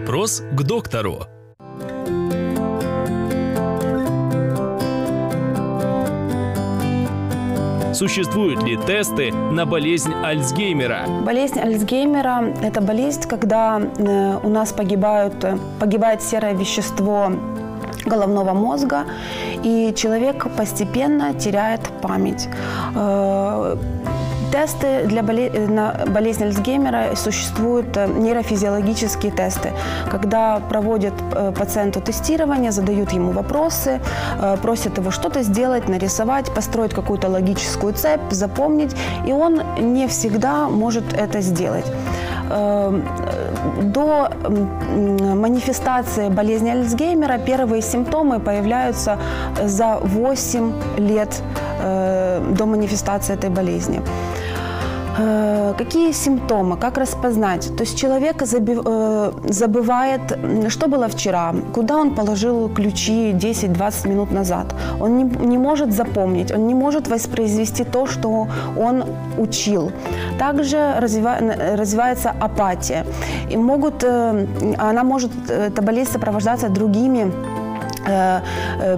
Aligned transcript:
Вопрос 0.00 0.42
к 0.52 0.62
доктору. 0.62 1.18
Существуют 7.92 8.62
ли 8.62 8.78
тесты 8.78 9.30
на 9.30 9.66
болезнь 9.66 10.12
Альцгеймера? 10.24 11.00
Болезнь 11.22 11.60
Альцгеймера– 11.60 12.54
это 12.62 12.80
болезнь, 12.80 13.28
когда 13.28 13.78
э, 13.78 14.38
у 14.42 14.48
нас 14.48 14.72
погибают, 14.72 15.44
погибает 15.78 16.22
серое 16.22 16.54
вещество 16.54 17.30
головного 18.06 18.54
мозга, 18.54 19.04
и 19.62 19.92
человек 19.94 20.46
постепенно 20.56 21.34
теряет 21.34 21.82
память. 22.00 22.48
Тесты 24.52 25.06
для 25.06 25.22
боле- 25.22 25.50
на 25.68 25.94
болезнь 26.08 26.42
Альцгеймера 26.42 27.14
существуют 27.14 27.96
э, 27.96 28.08
нейрофизиологические 28.08 29.30
тесты, 29.30 29.72
когда 30.10 30.60
проводят 30.68 31.14
э, 31.32 31.52
пациенту 31.56 32.00
тестирование, 32.00 32.72
задают 32.72 33.12
ему 33.12 33.30
вопросы, 33.30 34.00
э, 34.42 34.56
просят 34.60 34.98
его 34.98 35.12
что-то 35.12 35.42
сделать, 35.42 35.88
нарисовать, 35.88 36.52
построить 36.52 36.94
какую-то 36.94 37.28
логическую 37.28 37.92
цепь, 37.92 38.20
запомнить, 38.32 38.96
и 39.28 39.32
он 39.32 39.62
не 39.78 40.08
всегда 40.08 40.68
может 40.68 41.04
это 41.12 41.40
сделать 41.42 41.86
э, 42.50 43.00
до 43.82 44.30
манифестации 45.36 46.28
болезни 46.28 46.70
Альцгеймера 46.70 47.38
первые 47.38 47.82
симптомы 47.82 48.40
появляются 48.40 49.16
за 49.62 49.98
8 50.02 50.72
лет 50.98 51.42
до 51.80 52.66
манифестации 52.66 53.34
этой 53.34 53.50
болезни. 53.50 54.02
Э, 55.20 55.74
Какие 55.78 56.12
симптомы, 56.12 56.76
как 56.76 56.98
распознать? 56.98 57.76
То 57.76 57.84
есть 57.84 57.98
человек 57.98 58.42
э, 58.42 59.32
забывает, 59.48 60.20
что 60.68 60.88
было 60.88 61.08
вчера, 61.08 61.54
куда 61.74 61.96
он 61.96 62.14
положил 62.14 62.68
ключи 62.68 63.32
10-20 63.32 64.08
минут 64.08 64.32
назад. 64.32 64.74
Он 65.00 65.16
не, 65.16 65.24
не 65.46 65.58
может 65.58 65.92
запомнить, 65.92 66.52
он 66.52 66.66
не 66.66 66.74
может 66.74 67.08
воспроизвести 67.08 67.84
то, 67.84 68.06
что 68.06 68.48
он 68.78 69.04
учил. 69.38 69.92
Также 70.38 70.94
развивается 71.00 72.30
апатия. 72.40 73.04
И 73.50 73.56
могут, 73.56 74.04
э, 74.04 74.46
она 74.78 75.04
может, 75.04 75.30
эта 75.48 75.82
болезнь 75.82 76.12
сопровождаться 76.12 76.68
другими 76.68 77.32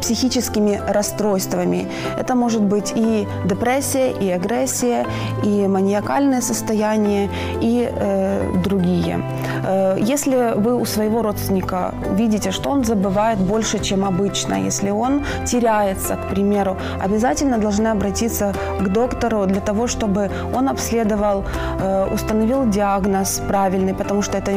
психическими 0.00 0.80
расстройствами. 0.86 1.88
Это 2.18 2.34
может 2.34 2.62
быть 2.62 2.92
и 2.96 3.26
депрессия, 3.44 4.10
и 4.10 4.30
агрессия, 4.30 5.06
и 5.44 5.66
маниакальное 5.66 6.40
состояние, 6.40 7.28
и 7.60 7.88
э, 7.90 8.52
другие. 8.64 9.20
Э, 9.68 9.96
если 10.00 10.54
вы 10.56 10.74
у 10.74 10.84
своего 10.86 11.22
родственника 11.22 11.94
видите, 12.16 12.50
что 12.50 12.70
он 12.70 12.84
забывает 12.84 13.38
больше, 13.38 13.78
чем 13.78 14.04
обычно, 14.04 14.54
если 14.54 14.90
он 14.90 15.24
теряется, 15.46 16.16
к 16.16 16.28
примеру, 16.28 16.76
обязательно 17.04 17.58
должны 17.58 17.88
обратиться 17.88 18.54
к 18.80 18.88
доктору 18.88 19.46
для 19.46 19.60
того, 19.60 19.86
чтобы 19.86 20.30
он 20.54 20.68
обследовал, 20.68 21.44
э, 21.80 22.14
установил 22.14 22.68
диагноз 22.68 23.42
правильный, 23.48 23.94
потому 23.94 24.22
что 24.22 24.38
это 24.38 24.50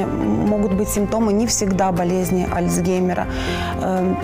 могут 0.50 0.74
быть 0.74 0.90
симптомы 0.90 1.34
не 1.34 1.46
всегда 1.46 1.92
болезни 1.92 2.48
Альцгеймера. 2.56 3.26
Э, 3.82 4.16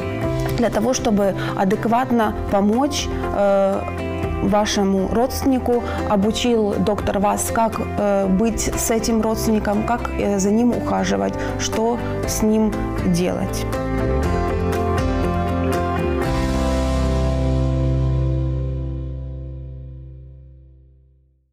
для 0.57 0.69
того, 0.69 0.93
чтобы 0.93 1.35
адекватно 1.55 2.33
помочь 2.51 3.07
э, 3.35 4.06
вашему 4.41 5.07
родственнику, 5.13 5.83
обучил 6.09 6.75
доктор 6.79 7.19
вас, 7.19 7.51
как 7.53 7.79
э, 7.79 8.27
быть 8.27 8.61
с 8.61 8.91
этим 8.91 9.21
родственником, 9.21 9.83
как 9.83 10.09
э, 10.17 10.39
за 10.39 10.51
ним 10.51 10.71
ухаживать, 10.71 11.33
что 11.59 11.97
с 12.27 12.41
ним 12.43 12.73
делать. 13.13 13.65